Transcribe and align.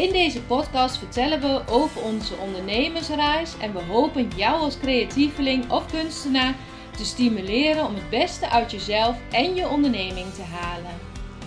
In 0.00 0.12
deze 0.12 0.42
podcast 0.42 0.98
vertellen 0.98 1.40
we 1.40 1.62
over 1.68 2.02
onze 2.02 2.36
ondernemersreis 2.36 3.58
en 3.58 3.72
we 3.72 3.82
hopen 3.82 4.28
jou 4.36 4.60
als 4.60 4.78
creatieveling 4.78 5.70
of 5.70 5.90
kunstenaar 5.90 6.54
te 6.96 7.04
stimuleren 7.04 7.86
om 7.86 7.94
het 7.94 8.10
beste 8.10 8.48
uit 8.48 8.70
jezelf 8.70 9.16
en 9.30 9.54
je 9.54 9.68
onderneming 9.68 10.32
te 10.32 10.42
halen. 10.42 10.90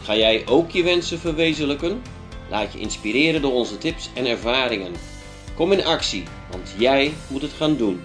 Ga 0.02 0.16
jij 0.16 0.48
ook 0.48 0.72
je 0.72 0.84
wensen 0.84 1.20
verwezenlijken? 1.20 2.02
Laat 2.50 2.74
je 2.74 2.80
inspireren 2.80 3.42
door 3.42 3.54
onze 3.54 3.78
tips 3.78 4.10
en 4.14 4.26
ervaringen. 4.26 4.94
Kom 5.56 5.72
in 5.72 5.86
actie, 5.86 6.24
want 6.52 6.76
jij 6.78 7.14
moet 7.30 7.42
het 7.42 7.54
gaan 7.54 7.78
doen. 7.78 8.04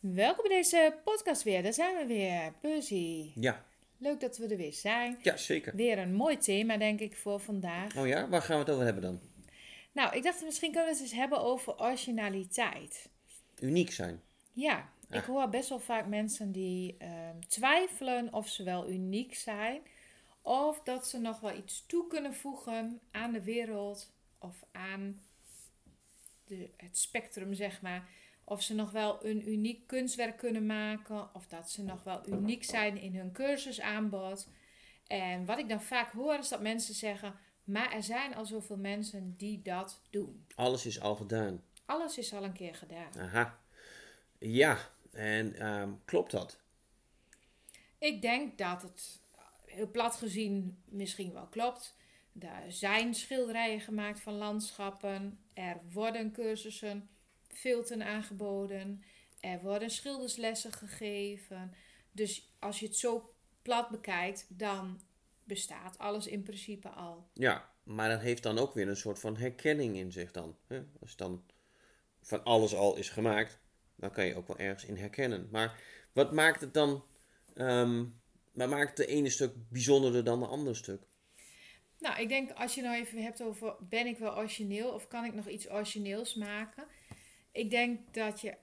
Welkom 0.00 0.48
bij 0.48 0.56
deze 0.56 0.94
podcast 1.04 1.42
weer. 1.42 1.62
Daar 1.62 1.72
zijn 1.72 1.96
we 1.96 2.06
weer, 2.06 2.52
Percy. 2.60 3.30
Ja, 3.34 3.64
Leuk 3.98 4.20
dat 4.20 4.36
we 4.36 4.46
er 4.46 4.56
weer 4.56 4.72
zijn. 4.72 5.18
ja 5.22 5.36
zeker. 5.36 5.76
Weer 5.76 5.98
een 5.98 6.14
mooi 6.14 6.36
thema, 6.38 6.76
denk 6.76 7.00
ik, 7.00 7.16
voor 7.16 7.40
vandaag. 7.40 7.96
Oh 7.96 8.06
ja, 8.06 8.28
waar 8.28 8.42
gaan 8.42 8.56
we 8.56 8.62
het 8.62 8.70
over 8.72 8.84
hebben 8.84 9.02
dan? 9.02 9.20
Nou, 9.92 10.16
ik 10.16 10.22
dacht 10.22 10.44
misschien 10.44 10.72
kunnen 10.72 10.88
we 10.88 10.94
het 10.94 11.02
eens 11.04 11.12
hebben 11.18 11.40
over 11.40 11.80
originaliteit. 11.80 13.08
Uniek 13.60 13.90
zijn. 13.92 14.22
Ja, 14.52 14.92
ik 15.10 15.16
Ah. 15.16 15.24
hoor 15.24 15.48
best 15.48 15.68
wel 15.68 15.80
vaak 15.80 16.06
mensen 16.06 16.52
die 16.52 16.96
ehm, 16.98 17.38
twijfelen 17.48 18.32
of 18.32 18.48
ze 18.48 18.62
wel 18.62 18.90
uniek 18.90 19.34
zijn. 19.34 19.80
Of 20.42 20.80
dat 20.82 21.08
ze 21.08 21.18
nog 21.18 21.40
wel 21.40 21.56
iets 21.56 21.86
toe 21.86 22.06
kunnen 22.06 22.34
voegen 22.34 23.00
aan 23.10 23.32
de 23.32 23.42
wereld 23.42 24.12
of 24.38 24.64
aan 24.72 25.20
de, 26.44 26.70
het 26.76 26.98
spectrum, 26.98 27.54
zeg 27.54 27.80
maar. 27.82 28.08
Of 28.48 28.62
ze 28.62 28.74
nog 28.74 28.90
wel 28.90 29.24
een 29.24 29.48
uniek 29.48 29.86
kunstwerk 29.86 30.36
kunnen 30.36 30.66
maken. 30.66 31.34
Of 31.34 31.46
dat 31.46 31.70
ze 31.70 31.82
nog 31.82 32.02
wel 32.02 32.28
uniek 32.28 32.64
zijn 32.64 32.96
in 32.96 33.14
hun 33.16 33.32
cursusaanbod. 33.32 34.48
En 35.06 35.44
wat 35.44 35.58
ik 35.58 35.68
dan 35.68 35.82
vaak 35.82 36.12
hoor 36.12 36.38
is 36.38 36.48
dat 36.48 36.60
mensen 36.60 36.94
zeggen... 36.94 37.34
Maar 37.64 37.92
er 37.92 38.02
zijn 38.02 38.34
al 38.34 38.46
zoveel 38.46 38.76
mensen 38.76 39.34
die 39.36 39.62
dat 39.62 40.00
doen. 40.10 40.46
Alles 40.54 40.86
is 40.86 41.00
al 41.00 41.16
gedaan. 41.16 41.62
Alles 41.84 42.18
is 42.18 42.32
al 42.32 42.44
een 42.44 42.52
keer 42.52 42.74
gedaan. 42.74 43.18
Aha. 43.18 43.58
Ja, 44.38 44.78
en 45.12 45.54
ehm, 45.54 45.92
klopt 46.04 46.30
dat? 46.30 46.58
Ik 47.98 48.22
denk 48.22 48.58
dat 48.58 48.82
het 48.82 49.20
heel 49.64 49.90
plat 49.90 50.16
gezien 50.16 50.82
misschien 50.84 51.32
wel 51.32 51.46
klopt. 51.46 51.96
Er 52.38 52.72
zijn 52.72 53.14
schilderijen 53.14 53.80
gemaakt 53.80 54.20
van 54.20 54.34
landschappen. 54.34 55.38
Er 55.54 55.80
worden 55.92 56.32
cursussen, 56.32 57.08
filten 57.48 58.02
aangeboden. 58.02 59.02
Er 59.40 59.60
worden 59.60 59.90
schilderslessen 59.90 60.72
gegeven. 60.72 61.74
Dus 62.12 62.52
als 62.58 62.80
je 62.80 62.86
het 62.86 62.96
zo 62.96 63.34
plat 63.62 63.88
bekijkt, 63.88 64.46
dan 64.48 65.00
bestaat 65.44 65.98
alles 65.98 66.26
in 66.26 66.42
principe 66.42 66.88
al. 66.88 67.30
Ja, 67.32 67.70
maar 67.82 68.08
dat 68.08 68.20
heeft 68.20 68.42
dan 68.42 68.58
ook 68.58 68.74
weer 68.74 68.88
een 68.88 68.96
soort 68.96 69.18
van 69.18 69.36
herkenning 69.36 69.96
in 69.96 70.12
zich 70.12 70.30
dan. 70.30 70.56
Hè? 70.66 70.82
Als 71.00 71.16
dan 71.16 71.44
van 72.22 72.44
alles 72.44 72.74
al 72.74 72.96
is 72.96 73.08
gemaakt, 73.08 73.60
dan 73.94 74.10
kan 74.10 74.26
je 74.26 74.34
ook 74.34 74.46
wel 74.46 74.58
ergens 74.58 74.84
in 74.84 74.96
herkennen. 74.96 75.48
Maar 75.50 75.80
wat 76.12 76.32
maakt 76.32 76.60
het 76.60 76.74
dan, 76.74 77.04
wat 78.52 78.68
maakt 78.68 78.96
de 78.96 79.06
ene 79.06 79.30
stuk 79.30 79.52
bijzonderder 79.68 80.24
dan 80.24 80.40
de 80.40 80.46
andere 80.46 80.74
stuk? 80.76 81.02
Nou, 81.98 82.20
ik 82.20 82.28
denk 82.28 82.50
als 82.50 82.74
je 82.74 82.82
nou 82.82 82.96
even 82.96 83.22
hebt 83.22 83.42
over 83.42 83.76
ben 83.88 84.06
ik 84.06 84.18
wel 84.18 84.36
origineel 84.36 84.90
of 84.90 85.08
kan 85.08 85.24
ik 85.24 85.34
nog 85.34 85.48
iets 85.48 85.70
origineels 85.70 86.34
maken? 86.34 86.84
Ik 87.58 87.70
denk 87.70 88.14
dat 88.14 88.40
je 88.40 88.54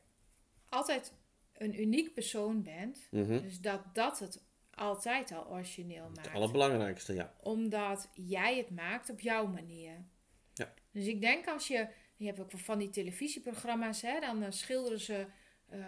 altijd 0.69 1.13
een 1.53 1.81
uniek 1.81 2.13
persoon 2.13 2.63
bent. 2.63 3.07
Mhm. 3.11 3.41
Dus 3.41 3.59
dat 3.59 3.81
dat 3.93 4.19
het 4.19 4.43
altijd 4.73 5.31
al 5.31 5.47
origineel 5.49 6.03
Het 6.05 6.15
maakt. 6.15 6.33
allerbelangrijkste, 6.33 7.13
ja. 7.13 7.33
Omdat 7.41 8.09
jij 8.13 8.57
het 8.57 8.69
maakt 8.69 9.09
op 9.09 9.19
jouw 9.19 9.47
manier. 9.47 10.05
Ja. 10.53 10.73
Dus 10.91 11.05
ik 11.05 11.21
denk 11.21 11.47
als 11.47 11.67
je... 11.67 11.87
Je 12.17 12.25
hebt 12.25 12.39
ook 12.39 12.51
van 12.55 12.77
die 12.79 12.89
televisieprogramma's, 12.89 14.01
hè. 14.01 14.19
Dan 14.19 14.43
eh, 14.43 14.51
schilderen 14.51 14.99
ze 14.99 15.25
eh, 15.69 15.79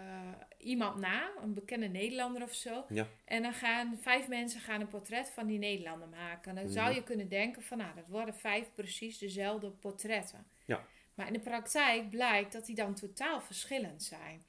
iemand 0.58 1.00
na. 1.00 1.30
Een 1.42 1.54
bekende 1.54 1.86
Nederlander 1.88 2.42
of 2.42 2.54
zo. 2.54 2.84
Ja. 2.88 3.06
En 3.24 3.42
dan 3.42 3.52
gaan 3.52 3.98
vijf 4.00 4.28
mensen 4.28 4.60
gaan 4.60 4.80
een 4.80 4.88
portret 4.88 5.30
van 5.30 5.46
die 5.46 5.58
Nederlander 5.58 6.08
maken. 6.08 6.54
Dan 6.54 6.68
zou 6.68 6.86
Mhm. 6.86 6.94
je 6.94 7.02
kunnen 7.02 7.28
denken 7.28 7.62
van... 7.62 7.78
Nou, 7.78 7.94
dat 7.94 8.08
worden 8.08 8.34
vijf 8.34 8.70
precies 8.74 9.18
dezelfde 9.18 9.70
portretten. 9.70 10.46
Ja. 10.64 10.84
Maar 11.18 11.26
in 11.26 11.32
de 11.32 11.40
praktijk 11.40 12.10
blijkt 12.10 12.52
dat 12.52 12.66
die 12.66 12.74
dan 12.74 12.94
totaal 12.94 13.40
verschillend 13.40 14.02
zijn. 14.02 14.42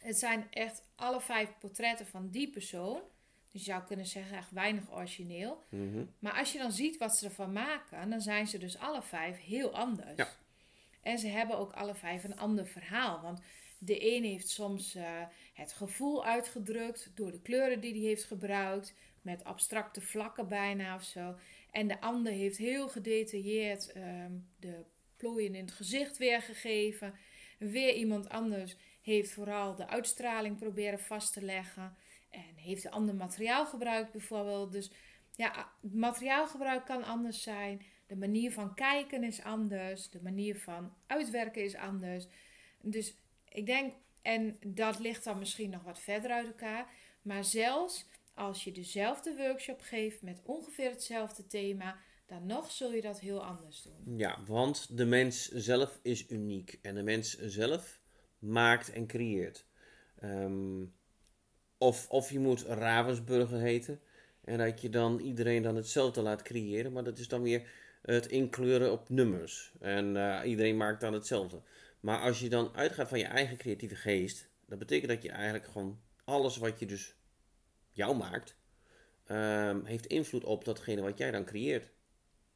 Het 0.00 0.18
zijn 0.18 0.46
echt 0.50 0.82
alle 0.94 1.20
vijf 1.20 1.48
portretten 1.60 2.06
van 2.06 2.28
die 2.30 2.50
persoon. 2.50 3.00
Dus 3.50 3.64
je 3.64 3.70
zou 3.70 3.82
kunnen 3.82 4.06
zeggen 4.06 4.36
echt 4.36 4.50
weinig 4.50 4.92
origineel. 4.92 5.62
Mhm. 5.68 6.04
Maar 6.18 6.32
als 6.32 6.52
je 6.52 6.58
dan 6.58 6.72
ziet 6.72 6.98
wat 6.98 7.16
ze 7.16 7.24
ervan 7.24 7.52
maken, 7.52 8.10
dan 8.10 8.20
zijn 8.20 8.46
ze 8.46 8.58
dus 8.58 8.78
alle 8.78 9.02
vijf 9.02 9.38
heel 9.38 9.74
anders. 9.74 10.16
Ja. 10.16 10.28
En 11.00 11.18
ze 11.18 11.26
hebben 11.26 11.58
ook 11.58 11.72
alle 11.72 11.94
vijf 11.94 12.24
een 12.24 12.38
ander 12.38 12.66
verhaal. 12.66 13.20
Want 13.20 13.40
de 13.78 14.14
een 14.14 14.24
heeft 14.24 14.48
soms 14.48 14.94
eh, 14.94 15.22
het 15.54 15.72
gevoel 15.72 16.24
uitgedrukt 16.24 17.10
door 17.14 17.30
de 17.30 17.40
kleuren 17.40 17.80
die 17.80 17.92
hij 17.92 18.02
heeft 18.02 18.24
gebruikt, 18.24 18.94
met 19.22 19.44
abstracte 19.44 20.00
vlakken 20.00 20.48
bijna 20.48 20.94
of 20.94 21.02
zo. 21.02 21.34
En 21.70 21.88
de 21.88 22.00
ander 22.00 22.32
heeft 22.32 22.56
heel 22.56 22.88
gedetailleerd 22.88 23.92
ehm, 23.92 24.32
de 24.60 24.84
plooien 25.22 25.54
in 25.54 25.64
het 25.64 25.72
gezicht 25.72 26.18
weergegeven. 26.18 27.14
Weer 27.58 27.94
iemand 27.94 28.28
anders 28.28 28.76
heeft 29.02 29.32
vooral 29.32 29.74
de 29.74 29.88
uitstraling 29.88 30.58
proberen 30.58 30.98
vast 30.98 31.32
te 31.32 31.42
leggen. 31.42 31.96
En 32.30 32.54
heeft 32.56 32.84
een 32.84 32.90
ander 32.90 33.14
materiaal 33.14 33.66
gebruikt 33.66 34.12
bijvoorbeeld. 34.12 34.72
Dus 34.72 34.90
ja, 35.34 35.72
materiaalgebruik 35.80 36.84
kan 36.84 37.04
anders 37.04 37.42
zijn. 37.42 37.82
De 38.06 38.16
manier 38.16 38.52
van 38.52 38.74
kijken 38.74 39.24
is 39.24 39.42
anders. 39.42 40.10
De 40.10 40.22
manier 40.22 40.58
van 40.58 40.94
uitwerken 41.06 41.64
is 41.64 41.76
anders. 41.76 42.26
Dus 42.80 43.14
ik 43.48 43.66
denk, 43.66 43.94
en 44.22 44.58
dat 44.66 44.98
ligt 44.98 45.24
dan 45.24 45.38
misschien 45.38 45.70
nog 45.70 45.82
wat 45.82 46.00
verder 46.00 46.30
uit 46.30 46.46
elkaar. 46.46 46.86
Maar 47.22 47.44
zelfs 47.44 48.06
als 48.34 48.64
je 48.64 48.72
dezelfde 48.72 49.36
workshop 49.36 49.80
geeft 49.80 50.22
met 50.22 50.40
ongeveer 50.44 50.90
hetzelfde 50.90 51.46
thema, 51.46 51.96
dan 52.32 52.46
nog 52.46 52.70
zul 52.70 52.92
je 52.92 53.00
dat 53.00 53.20
heel 53.20 53.44
anders 53.44 53.82
doen. 53.82 54.16
Ja, 54.18 54.38
want 54.46 54.96
de 54.96 55.04
mens 55.04 55.48
zelf 55.48 55.98
is 56.02 56.30
uniek. 56.30 56.78
En 56.82 56.94
de 56.94 57.02
mens 57.02 57.38
zelf 57.38 58.00
maakt 58.38 58.92
en 58.92 59.06
creëert. 59.06 59.66
Ehm, 60.18 60.84
of, 61.78 62.08
of 62.08 62.30
je 62.30 62.38
moet 62.38 62.62
Ravensburger 62.62 63.58
heten. 63.58 64.00
En 64.44 64.58
dat 64.58 64.80
je 64.80 64.88
dan 64.88 65.18
iedereen 65.20 65.62
dan 65.62 65.76
hetzelfde 65.76 66.22
laat 66.22 66.42
creëren. 66.42 66.92
Maar 66.92 67.04
dat 67.04 67.18
is 67.18 67.28
dan 67.28 67.42
weer 67.42 67.70
het 68.02 68.26
inkleuren 68.26 68.92
op 68.92 69.08
nummers. 69.08 69.72
En 69.80 70.16
eh, 70.16 70.48
iedereen 70.48 70.76
maakt 70.76 71.00
dan 71.00 71.12
hetzelfde. 71.12 71.62
Maar 72.00 72.20
als 72.20 72.40
je 72.40 72.48
dan 72.48 72.74
uitgaat 72.74 73.08
van 73.08 73.18
je 73.18 73.24
eigen 73.24 73.56
creatieve 73.56 73.94
geest. 73.96 74.48
Dat 74.66 74.78
betekent 74.78 75.10
dat 75.10 75.22
je 75.22 75.30
eigenlijk 75.30 75.66
gewoon 75.66 76.00
alles 76.24 76.56
wat 76.56 76.78
je 76.78 76.86
dus 76.86 77.14
jou 77.90 78.16
maakt. 78.16 78.60
ehm, 79.26 79.84
heeft 79.84 80.06
invloed 80.06 80.44
op 80.44 80.64
datgene 80.64 81.02
wat 81.02 81.18
jij 81.18 81.30
dan 81.30 81.44
creëert. 81.44 81.90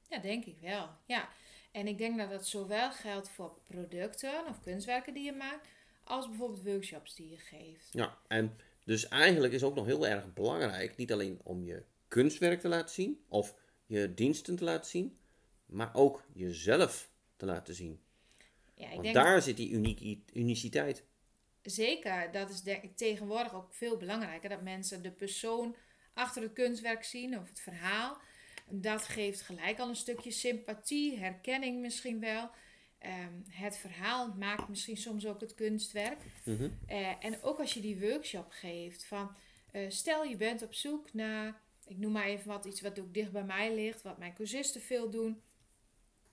Ja, 0.09 0.19
denk 0.19 0.45
ik 0.45 0.57
wel. 0.61 0.89
Ja. 1.07 1.29
En 1.73 1.87
ik 1.87 1.99
denk 1.99 2.19
dat 2.19 2.31
dat 2.31 2.47
zowel 2.47 2.93
geldt 2.93 3.29
voor 3.29 3.59
producten 3.65 4.47
of 4.49 4.61
kunstwerken 4.61 5.15
die 5.15 5.25
je 5.25 5.33
maakt, 5.33 5.69
als 6.05 6.29
bijvoorbeeld 6.29 6.63
workshops 6.65 7.15
die 7.15 7.31
je 7.31 7.39
geeft. 7.39 7.89
Ja, 7.93 8.19
en 8.29 8.57
dus 8.85 9.09
eigenlijk 9.09 9.53
is 9.53 9.63
ook 9.63 9.75
nog 9.75 9.87
heel 9.87 10.07
erg 10.07 10.33
belangrijk, 10.33 10.97
niet 10.97 11.13
alleen 11.13 11.41
om 11.43 11.65
je 11.65 11.85
kunstwerk 12.09 12.61
te 12.61 12.69
laten 12.69 12.95
zien 12.95 13.25
of 13.29 13.55
je 13.87 14.15
diensten 14.15 14.57
te 14.57 14.65
laten 14.65 14.91
zien, 14.91 15.19
maar 15.67 15.95
ook 15.95 16.25
jezelf 16.33 17.11
te 17.37 17.47
laten 17.47 17.75
zien. 17.75 18.01
Ja, 18.75 18.85
ik 18.85 18.91
Want 18.91 19.03
denk 19.03 19.15
daar 19.15 19.43
zit 19.43 19.57
die 19.57 19.71
uniek, 19.71 20.19
uniciteit. 20.33 21.05
zeker, 21.63 22.33
dat 22.33 22.51
is 22.51 22.63
denk 22.63 22.83
ik 22.83 22.97
tegenwoordig 22.97 23.55
ook 23.55 23.75
veel 23.75 23.97
belangrijker, 23.97 24.49
dat 24.49 24.63
mensen 24.63 25.03
de 25.03 25.13
persoon 25.13 25.77
achter 26.15 26.43
het 26.43 26.53
kunstwerk 26.53 27.05
zien 27.05 27.39
of 27.39 27.49
het 27.49 27.61
verhaal. 27.61 28.19
Dat 28.71 29.03
geeft 29.03 29.41
gelijk 29.41 29.79
al 29.79 29.89
een 29.89 29.97
stukje 29.97 30.31
sympathie, 30.31 31.19
herkenning 31.19 31.81
misschien 31.81 32.21
wel. 32.21 32.51
Ehm, 32.99 33.33
het 33.49 33.77
verhaal 33.77 34.35
maakt 34.39 34.69
misschien 34.69 34.97
soms 34.97 35.27
ook 35.27 35.41
het 35.41 35.55
kunstwerk. 35.55 36.19
Mhm. 36.45 36.69
Eh, 36.87 37.25
en 37.25 37.43
ook 37.43 37.59
als 37.59 37.75
je 37.75 37.81
die 37.81 38.01
workshop 38.01 38.51
geeft, 38.51 39.05
van 39.05 39.31
eh, 39.73 39.83
stel 39.89 40.25
je 40.25 40.37
bent 40.37 40.63
op 40.63 40.75
zoek 40.75 41.13
naar, 41.13 41.61
ik 41.87 41.99
noem 41.99 42.13
maar 42.13 42.25
even 42.27 42.49
wat, 42.49 42.65
iets 42.65 42.81
wat 42.81 42.99
ook 43.01 43.15
dicht 43.15 43.33
bij 43.33 43.45
mij 43.45 43.75
ligt, 43.75 44.03
wat 44.03 44.19
mijn 44.19 44.35
cursisten 44.35 44.81
veel 44.81 45.11
doen. 45.11 45.41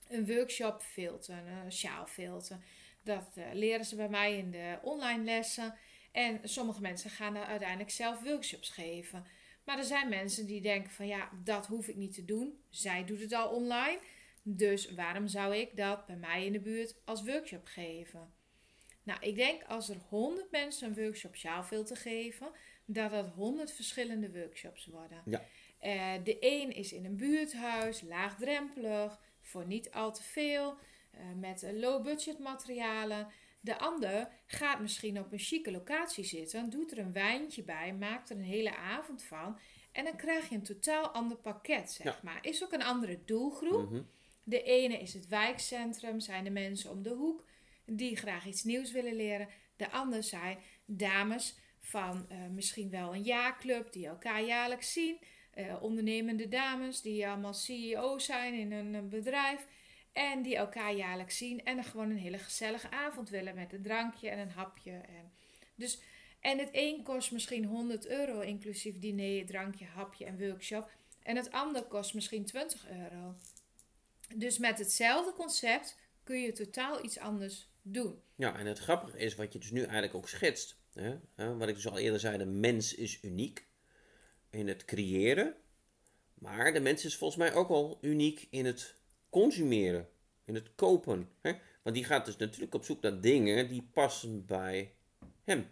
een 0.07 0.25
workshop 0.25 0.81
filten, 0.81 1.47
een 1.47 1.71
sjaal 1.71 2.05
filten. 2.05 2.63
Dat 3.03 3.31
eh, 3.35 3.43
leren 3.53 3.85
ze 3.85 3.95
bij 3.95 4.09
mij 4.09 4.37
in 4.37 4.51
de 4.51 4.77
online 4.81 5.23
lessen. 5.23 5.75
En 6.11 6.39
sommige 6.43 6.81
mensen 6.81 7.09
gaan 7.09 7.37
uiteindelijk 7.37 7.89
zelf 7.89 8.23
workshops 8.23 8.69
geven. 8.69 9.25
Maar 9.63 9.77
er 9.77 9.83
zijn 9.83 10.09
mensen 10.09 10.45
die 10.45 10.61
denken 10.61 10.91
van 10.91 11.07
ja, 11.07 11.29
dat 11.43 11.65
hoef 11.65 11.87
ik 11.87 11.95
niet 11.95 12.13
te 12.13 12.25
doen. 12.25 12.59
Zij 12.69 13.05
doet 13.05 13.21
het 13.21 13.33
al 13.33 13.49
online. 13.49 13.99
Dus 14.41 14.91
waarom 14.91 15.27
zou 15.27 15.55
ik 15.55 15.77
dat 15.77 16.05
bij 16.05 16.15
mij 16.15 16.45
in 16.45 16.51
de 16.51 16.59
buurt 16.59 16.95
als 17.05 17.23
workshop 17.23 17.65
geven? 17.65 18.33
Nou, 19.03 19.19
ik 19.21 19.35
denk 19.35 19.63
als 19.63 19.89
er 19.89 19.97
100 20.09 20.51
mensen 20.51 20.87
een 20.87 21.03
workshop 21.03 21.35
sjaalfilter 21.35 21.97
geven, 21.97 22.51
dat 22.85 23.11
dat 23.11 23.27
100 23.27 23.71
verschillende 23.71 24.31
workshops 24.31 24.85
worden. 24.85 25.21
Ja. 25.25 25.41
Eh, 25.79 26.23
de 26.23 26.37
een 26.39 26.75
is 26.75 26.93
in 26.93 27.05
een 27.05 27.15
buurthuis, 27.15 28.01
laagdrempelig, 28.01 29.19
voor 29.41 29.67
niet 29.67 29.91
al 29.91 30.13
te 30.13 30.23
veel, 30.23 30.77
uh, 31.13 31.19
met 31.39 31.65
low 31.73 32.03
budget 32.03 32.39
materialen. 32.39 33.27
De 33.63 33.79
ander 33.79 34.29
gaat 34.45 34.79
misschien 34.79 35.19
op 35.19 35.31
een 35.31 35.39
chique 35.39 35.71
locatie 35.71 36.23
zitten, 36.23 36.69
doet 36.69 36.91
er 36.91 36.97
een 36.97 37.13
wijntje 37.13 37.63
bij, 37.63 37.93
maakt 37.93 38.29
er 38.29 38.35
een 38.35 38.43
hele 38.43 38.75
avond 38.75 39.23
van. 39.23 39.57
En 39.91 40.03
dan 40.03 40.15
krijg 40.15 40.49
je 40.49 40.55
een 40.55 40.63
totaal 40.63 41.07
ander 41.07 41.37
pakket, 41.37 41.91
zeg 41.91 42.23
maar. 42.23 42.39
Is 42.41 42.63
ook 42.63 42.71
een 42.71 42.83
andere 42.83 43.19
doelgroep. 43.25 43.89
Mhm. 43.89 44.01
De 44.43 44.63
ene 44.63 44.99
is 44.99 45.13
het 45.13 45.27
wijkcentrum, 45.27 46.19
zijn 46.19 46.43
de 46.43 46.49
mensen 46.49 46.91
om 46.91 47.03
de 47.03 47.09
hoek 47.09 47.43
die 47.85 48.15
graag 48.15 48.45
iets 48.45 48.63
nieuws 48.63 48.91
willen 48.91 49.15
leren. 49.15 49.47
De 49.75 49.91
ander 49.91 50.23
zijn 50.23 50.57
dames 50.85 51.57
van 51.79 52.25
uh, 52.31 52.37
misschien 52.53 52.89
wel 52.89 53.13
een 53.13 53.23
jaarclub 53.23 53.91
die 53.91 54.07
elkaar 54.07 54.43
jaarlijks 54.43 54.93
zien. 54.93 55.17
Uh, 55.57 55.83
ondernemende 55.83 56.47
dames 56.47 57.01
die 57.01 57.27
allemaal 57.27 57.53
CEO 57.53 58.19
zijn 58.19 58.53
in 58.53 58.71
een 58.71 59.09
bedrijf. 59.09 59.67
En 60.13 60.41
die 60.41 60.55
elkaar 60.55 60.93
jaarlijks 60.93 61.37
zien 61.37 61.63
en 61.63 61.77
er 61.77 61.83
gewoon 61.83 62.09
een 62.09 62.17
hele 62.17 62.37
gezellige 62.37 62.91
avond 62.91 63.29
willen 63.29 63.55
met 63.55 63.73
een 63.73 63.81
drankje 63.81 64.29
en 64.29 64.39
een 64.39 64.49
hapje. 64.49 64.91
En, 64.91 65.31
dus, 65.75 65.99
en 66.39 66.57
het 66.57 66.69
een 66.71 67.03
kost 67.03 67.31
misschien 67.31 67.65
100 67.65 68.07
euro 68.07 68.39
inclusief 68.39 68.99
diner, 68.99 69.45
drankje, 69.45 69.85
hapje 69.85 70.25
en 70.25 70.47
workshop. 70.47 70.91
En 71.23 71.35
het 71.35 71.51
ander 71.51 71.83
kost 71.83 72.13
misschien 72.13 72.45
20 72.45 72.89
euro. 72.89 73.35
Dus 74.35 74.57
met 74.57 74.77
hetzelfde 74.77 75.33
concept 75.33 75.97
kun 76.23 76.41
je 76.41 76.51
totaal 76.51 77.05
iets 77.05 77.19
anders 77.19 77.67
doen. 77.81 78.21
Ja, 78.35 78.57
en 78.57 78.65
het 78.65 78.79
grappige 78.79 79.17
is 79.17 79.35
wat 79.35 79.53
je 79.53 79.59
dus 79.59 79.71
nu 79.71 79.81
eigenlijk 79.81 80.15
ook 80.15 80.29
schetst. 80.29 80.75
Hè? 80.93 81.17
Wat 81.57 81.67
ik 81.67 81.75
dus 81.75 81.87
al 81.87 81.97
eerder 81.97 82.19
zei, 82.19 82.37
de 82.37 82.45
mens 82.45 82.95
is 82.95 83.23
uniek 83.23 83.65
in 84.49 84.67
het 84.67 84.85
creëren. 84.85 85.55
Maar 86.33 86.73
de 86.73 86.79
mens 86.79 87.05
is 87.05 87.17
volgens 87.17 87.39
mij 87.39 87.53
ook 87.53 87.67
wel 87.67 87.97
uniek 88.01 88.47
in 88.49 88.65
het 88.65 88.95
consumeren, 89.33 90.09
in 90.45 90.55
het 90.55 90.75
kopen. 90.75 91.29
Hè? 91.41 91.53
Want 91.83 91.95
die 91.95 92.05
gaat 92.05 92.25
dus 92.25 92.37
natuurlijk 92.37 92.73
op 92.73 92.83
zoek 92.83 93.01
naar 93.01 93.21
dingen 93.21 93.67
die 93.67 93.87
passen 93.93 94.45
bij 94.45 94.93
hem. 95.43 95.67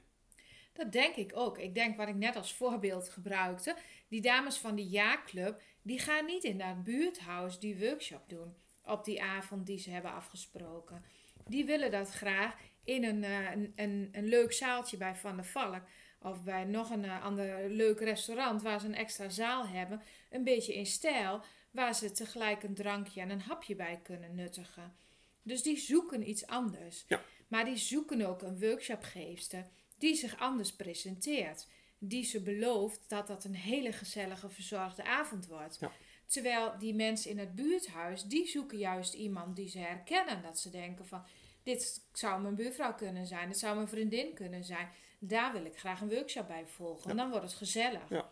Dat 0.74 0.92
denk 0.92 1.16
ik 1.16 1.32
ook. 1.34 1.58
Ik 1.58 1.76
denk 1.76 1.98
wat 1.98 2.08
ik 2.08 2.16
net 2.16 2.36
als 2.36 2.54
voorbeeld 2.54 3.10
gebruikte. 3.10 3.76
Die 4.08 4.22
dames 4.22 4.58
van 4.58 4.76
die 4.76 4.88
jaarclub, 4.88 5.62
die 5.82 6.00
gaan 6.00 6.26
niet 6.26 6.44
in 6.44 6.58
dat 6.58 6.84
buurthuis 6.84 7.60
die 7.60 7.78
workshop 7.78 8.30
doen. 8.30 8.56
Op 8.86 9.06
die 9.06 9.22
avond 9.22 9.66
die 9.66 9.80
ze 9.80 9.90
hebben 9.90 10.14
afgesproken. 10.14 11.04
Die 11.48 11.66
willen 11.66 11.92
dat 11.92 12.10
graag 12.10 12.56
in 12.84 13.04
een, 13.04 13.24
uh, 13.24 13.52
een, 13.52 13.74
een, 13.76 14.10
een, 14.12 14.28
leuk 14.28 14.54
zaaltje 14.54 14.98
bij 14.98 15.16
Van 15.16 15.36
der 15.36 15.46
Valk. 15.46 15.82
Of 16.22 16.44
bij 16.44 16.64
nog 16.64 16.90
een 16.90 17.04
uh, 17.04 17.26
ander 17.26 17.70
leuk 17.70 18.00
restaurant 18.00 18.62
waar 18.62 18.80
ze 18.80 18.86
een 18.86 18.96
extra 18.96 19.30
zaal 19.30 19.68
hebben. 19.68 20.02
Een 20.30 20.44
beetje 20.44 20.74
in 20.74 20.86
stijl 20.86 21.44
waar 21.72 21.96
ze 21.96 22.12
tegelijk 22.12 22.64
een 22.64 22.74
drankje 22.74 23.22
en 23.22 23.30
een 23.30 23.42
hapje 23.42 23.76
bij 23.76 24.00
kunnen 24.04 24.36
nuttigen. 24.36 24.96
Dus 25.44 25.64
die 25.64 25.78
zoeken 25.78 26.30
iets 26.30 26.48
anders. 26.48 27.06
Ja. 27.08 27.22
Maar 27.48 27.66
die 27.66 27.78
zoeken 27.78 28.22
ook 28.22 28.42
een 28.42 28.60
workshopgeefster 28.60 29.68
die 29.98 30.16
zich 30.16 30.40
anders 30.40 30.74
presenteert. 30.74 31.68
Die 31.98 32.24
ze 32.24 32.42
belooft 32.42 33.00
dat 33.08 33.28
dat 33.28 33.44
een 33.44 33.56
hele 33.56 33.92
gezellige, 33.92 34.50
verzorgde 34.50 35.04
avond 35.04 35.48
wordt. 35.48 35.78
Ja. 35.80 35.92
Terwijl 36.26 36.78
die 36.80 36.94
mensen 36.94 37.32
in 37.32 37.40
het 37.40 37.56
buurthuis, 37.56 38.24
die 38.24 38.48
zoeken 38.48 38.78
juist 38.78 39.14
iemand 39.14 39.56
die 39.56 39.70
ze 39.70 39.80
herkennen. 39.80 40.42
Dat 40.42 40.60
ze 40.60 40.70
denken 40.70 41.08
van, 41.08 41.26
dit 41.64 42.02
zou 42.14 42.42
mijn 42.42 42.56
buurvrouw 42.56 42.96
kunnen 42.96 43.28
zijn, 43.28 43.48
dit 43.48 43.60
zou 43.60 43.76
mijn 43.76 43.88
vriendin 43.88 44.34
kunnen 44.34 44.64
zijn. 44.64 44.90
Daar 45.20 45.52
wil 45.52 45.66
ik 45.66 45.78
graag 45.78 46.02
een 46.02 46.10
workshop 46.10 46.48
bij 46.48 46.66
volgen. 46.66 47.12
En 47.12 47.18
dan 47.18 47.30
wordt 47.30 47.46
het 47.46 47.54
gezellig. 47.54 48.10
Ja. 48.10 48.30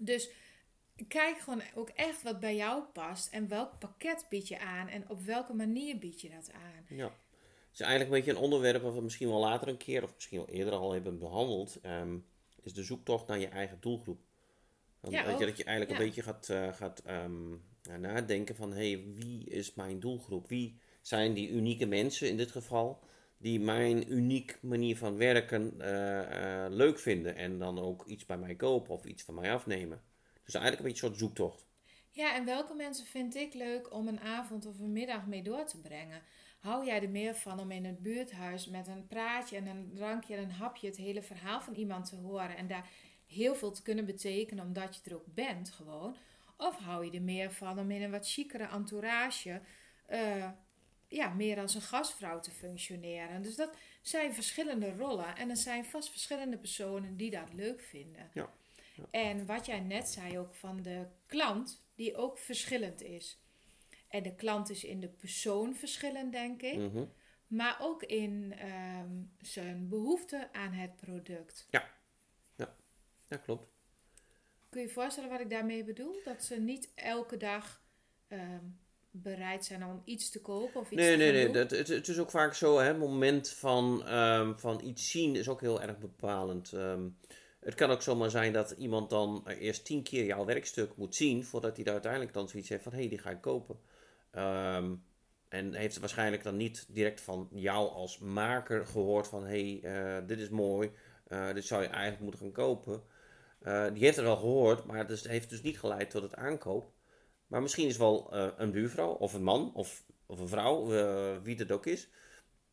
Dus 0.00 0.30
kijk 1.08 1.38
gewoon 1.38 1.62
ook 1.74 1.88
echt 1.88 2.22
wat 2.22 2.40
bij 2.40 2.56
jou 2.56 2.82
past 2.92 3.32
en 3.32 3.48
welk 3.48 3.78
pakket 3.78 4.26
bied 4.28 4.48
je 4.48 4.58
aan 4.58 4.88
en 4.88 5.08
op 5.08 5.22
welke 5.22 5.54
manier 5.54 5.98
bied 5.98 6.20
je 6.20 6.28
dat 6.28 6.50
aan. 6.52 6.96
Ja. 6.96 7.04
Het 7.04 7.72
is 7.72 7.80
eigenlijk 7.80 8.10
een 8.10 8.16
beetje 8.16 8.30
een 8.38 8.44
onderwerp 8.44 8.82
wat 8.82 8.94
we 8.94 9.00
misschien 9.00 9.28
wel 9.28 9.40
later 9.40 9.68
een 9.68 9.76
keer, 9.76 10.02
of 10.02 10.14
misschien 10.14 10.38
wel 10.38 10.48
eerder 10.48 10.72
al 10.74 10.92
hebben 10.92 11.18
behandeld, 11.18 11.78
ehm, 11.82 12.16
is 12.62 12.72
de 12.72 12.82
zoektocht 12.82 13.26
naar 13.26 13.38
je 13.38 13.48
eigen 13.48 13.76
doelgroep. 13.80 14.20
Ja, 15.08 15.26
weet 15.26 15.38
je, 15.38 15.46
dat 15.46 15.56
je 15.56 15.64
eigenlijk 15.64 15.98
Ja. 15.98 16.04
een 16.04 16.10
beetje 16.10 16.22
gaat, 16.22 16.48
eh, 16.48 16.72
gaat 16.72 16.98
ehm, 17.04 17.56
nadenken 18.00 18.56
van, 18.56 18.72
hé, 18.72 18.90
hey, 18.92 19.04
wie 19.14 19.44
is 19.50 19.74
mijn 19.74 20.00
doelgroep? 20.00 20.48
Wie 20.48 20.78
zijn 21.00 21.34
die 21.34 21.48
unieke 21.48 21.86
mensen 21.86 22.28
in 22.28 22.36
dit 22.36 22.50
geval, 22.50 23.02
die 23.36 23.60
mijn 23.60 24.12
uniek 24.12 24.58
manier 24.62 24.96
van 24.96 25.16
werken 25.16 25.80
eh, 25.80 26.64
eh, 26.64 26.72
leuk 26.72 26.98
vinden 26.98 27.36
en 27.36 27.58
dan 27.58 27.78
ook 27.78 28.04
iets 28.06 28.26
bij 28.26 28.38
mij 28.38 28.54
kopen 28.54 28.94
of 28.94 29.04
iets 29.04 29.22
van 29.22 29.34
mij 29.34 29.52
afnemen? 29.52 30.02
Dus 30.44 30.54
eigenlijk 30.54 30.84
een 30.84 30.88
beetje 30.88 31.06
een 31.06 31.14
soort 31.14 31.18
zoektocht. 31.18 31.64
Ja, 32.10 32.34
en 32.34 32.44
welke 32.44 32.74
mensen 32.74 33.06
vind 33.06 33.34
ik 33.34 33.54
leuk 33.54 33.92
om 33.92 34.08
een 34.08 34.20
avond 34.20 34.66
of 34.66 34.78
een 34.78 34.92
middag 34.92 35.26
mee 35.26 35.42
door 35.42 35.64
te 35.64 35.80
brengen? 35.80 36.22
Hou 36.58 36.86
jij 36.86 37.02
er 37.02 37.10
meer 37.10 37.34
van 37.34 37.60
om 37.60 37.70
in 37.70 37.84
het 37.84 38.02
buurthuis 38.02 38.66
met 38.66 38.86
een 38.86 39.06
praatje 39.06 39.56
en 39.56 39.66
een 39.66 39.90
drankje 39.94 40.36
en 40.36 40.42
een 40.42 40.50
hapje 40.50 40.86
het 40.86 40.96
hele 40.96 41.22
verhaal 41.22 41.60
van 41.60 41.74
iemand 41.74 42.08
te 42.08 42.16
horen 42.16 42.56
en 42.56 42.66
daar 42.66 42.88
heel 43.26 43.54
veel 43.54 43.72
te 43.72 43.82
kunnen 43.82 44.04
betekenen 44.04 44.64
omdat 44.64 44.94
je 44.94 45.10
er 45.10 45.16
ook 45.16 45.34
bent 45.34 45.70
gewoon? 45.70 46.16
Of 46.56 46.76
hou 46.76 47.04
je 47.04 47.10
er 47.10 47.22
meer 47.22 47.52
van 47.52 47.78
om 47.78 47.90
in 47.90 48.02
een 48.02 48.10
wat 48.10 48.30
chicere 48.30 48.64
entourage 48.64 49.60
eh, 50.06 50.50
ja, 51.08 51.28
meer 51.28 51.60
als 51.60 51.74
een 51.74 51.80
gastvrouw 51.80 52.40
te 52.40 52.50
functioneren? 52.50 53.42
Dus 53.42 53.56
dat 53.56 53.76
zijn 54.02 54.34
verschillende 54.34 54.96
rollen 54.96 55.36
en 55.36 55.50
er 55.50 55.56
zijn 55.56 55.84
vast 55.84 56.10
verschillende 56.10 56.58
personen 56.58 57.16
die 57.16 57.30
dat 57.30 57.52
leuk 57.52 57.80
vinden. 57.80 58.30
Ja. 58.32 58.50
En 59.10 59.46
wat 59.46 59.66
jij 59.66 59.80
net 59.80 60.08
zei 60.08 60.38
ook 60.38 60.54
van 60.54 60.82
de 60.82 61.06
klant, 61.26 61.80
die 61.94 62.16
ook 62.16 62.38
verschillend 62.38 63.02
is. 63.02 63.38
En 64.08 64.22
de 64.22 64.34
klant 64.34 64.70
is 64.70 64.84
in 64.84 65.00
de 65.00 65.08
persoon 65.08 65.74
verschillend, 65.74 66.32
denk 66.32 66.62
ik. 66.62 66.78
Mhm. 66.78 67.04
Maar 67.46 67.76
ook 67.80 68.02
in 68.02 68.54
ehm, 68.58 69.10
zijn 69.40 69.88
behoefte 69.88 70.48
aan 70.52 70.72
het 70.72 70.96
product. 70.96 71.66
Ja, 73.28 73.36
klopt. 73.36 73.72
Kun 74.68 74.80
je 74.80 74.86
je 74.86 74.92
voorstellen 74.92 75.30
wat 75.30 75.40
ik 75.40 75.50
daarmee 75.50 75.84
bedoel? 75.84 76.14
Dat 76.24 76.44
ze 76.44 76.60
niet 76.60 76.88
elke 76.94 77.36
dag 77.36 77.82
ehm, 78.28 78.64
bereid 79.10 79.64
zijn 79.64 79.84
om 79.84 80.02
iets 80.04 80.30
te 80.30 80.40
kopen 80.40 80.80
of 80.80 80.90
iets 80.90 81.00
Nee, 81.00 81.10
te 81.10 81.16
nee, 81.16 81.32
nee. 81.32 81.44
doen? 81.44 81.52
Dat, 81.52 81.70
het, 81.70 81.88
het 81.88 82.08
is 82.08 82.18
ook 82.18 82.30
vaak 82.30 82.54
zo, 82.54 82.78
hè. 82.78 82.84
Het 82.86 82.98
moment 82.98 83.48
van, 83.48 84.06
ehm, 84.06 84.56
van 84.56 84.80
iets 84.84 85.10
zien 85.10 85.36
is 85.36 85.48
ook 85.48 85.60
heel 85.60 85.82
erg 85.82 85.98
bepalend. 85.98 86.72
Ehm, 86.72 87.08
het 87.64 87.74
kan 87.74 87.90
ook 87.90 88.02
zomaar 88.02 88.30
zijn 88.30 88.52
dat 88.52 88.70
iemand 88.70 89.10
dan 89.10 89.48
eerst 89.48 89.84
tien 89.84 90.02
keer 90.02 90.24
jouw 90.24 90.44
werkstuk 90.44 90.96
moet 90.96 91.14
zien... 91.14 91.44
voordat 91.44 91.76
hij 91.76 91.84
er 91.84 91.92
uiteindelijk 91.92 92.32
dan 92.32 92.48
zoiets 92.48 92.68
heeft 92.68 92.82
van... 92.82 92.92
hé, 92.92 92.98
hey, 92.98 93.08
die 93.08 93.18
ga 93.18 93.30
ik 93.30 93.40
kopen. 93.40 93.78
Ehm, 94.30 94.94
en 95.48 95.74
heeft 95.74 95.98
waarschijnlijk 95.98 96.42
dan 96.42 96.56
niet 96.56 96.86
direct 96.88 97.20
van 97.20 97.48
jou 97.50 97.88
als 97.88 98.18
maker 98.18 98.86
gehoord 98.86 99.28
van... 99.28 99.44
hé, 99.44 99.78
hey, 99.80 99.92
eh, 99.92 100.26
dit 100.26 100.38
is 100.38 100.48
mooi, 100.48 100.90
eh, 101.26 101.54
dit 101.54 101.64
zou 101.64 101.82
je 101.82 101.88
eigenlijk 101.88 102.22
moeten 102.22 102.40
gaan 102.40 102.52
kopen. 102.52 103.02
Eh, 103.60 103.86
die 103.92 104.04
heeft 104.04 104.16
het 104.16 104.24
wel 104.24 104.36
gehoord, 104.36 104.84
maar 104.84 105.08
het 105.08 105.26
heeft 105.26 105.50
dus 105.50 105.62
niet 105.62 105.78
geleid 105.78 106.10
tot 106.10 106.22
het 106.22 106.34
aankoop. 106.34 106.92
Maar 107.46 107.62
misschien 107.62 107.88
is 107.88 107.96
wel 107.96 108.34
een 108.34 108.70
buurvrouw 108.70 109.12
of 109.12 109.32
een 109.32 109.42
man 109.42 109.74
of, 109.74 110.04
of 110.26 110.38
een 110.38 110.48
vrouw, 110.48 110.86
wie 111.42 111.56
het 111.56 111.72
ook 111.72 111.86
is, 111.86 112.08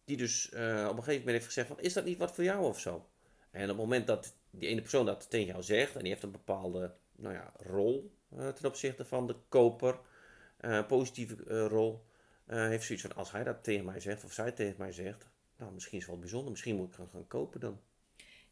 die 0.06 0.18
dus 0.18 0.48
op 0.50 0.58
een 0.58 0.88
gegeven 0.88 1.20
moment 1.20 1.28
heeft 1.28 1.46
gezegd 1.46 1.68
van, 1.68 1.80
is 1.80 1.94
dat 1.94 2.06
niet 2.06 2.18
wat 2.18 2.36
voor 2.36 2.44
jou 2.44 2.66
of 2.66 2.80
zo? 2.80 3.06
En 3.52 3.62
op 3.64 3.68
het 3.68 3.78
moment 3.78 4.08
dat 4.08 4.36
die 4.52 4.70
ene 4.70 4.82
persoon 4.82 5.06
dat 5.06 5.30
tegen 5.30 5.48
jou 5.48 5.64
zegt, 5.64 5.96
en 5.96 6.00
die 6.02 6.10
heeft 6.10 6.24
een 6.24 6.32
bepaalde 6.32 6.94
nou 7.16 7.34
ja, 7.34 7.52
rol 7.58 8.12
eh, 8.38 8.48
ten 8.50 8.66
opzichte 8.66 9.06
van 9.06 9.28
de 9.28 9.36
koper, 9.50 10.00
eh, 10.58 10.88
positieve 10.88 11.36
eh, 11.44 11.66
rol, 11.66 12.10
heeft 12.46 12.86
zoiets 12.86 13.06
van, 13.06 13.16
als 13.16 13.32
hij 13.32 13.44
dat 13.44 13.64
tegen 13.64 13.86
mij 13.86 14.00
zegt 14.00 14.24
of 14.24 14.34
zij 14.34 14.52
tegen 14.52 14.76
mij 14.78 14.92
zegt, 14.92 15.28
nou 15.58 15.74
misschien 15.74 15.98
is 15.98 16.04
het 16.04 16.12
wel 16.12 16.22
bijzonder, 16.22 16.52
misschien 16.52 16.76
moet 16.76 16.88
ik 16.88 16.94
gaan, 16.94 17.10
gaan 17.12 17.28
kopen 17.28 17.60
dan. 17.60 17.80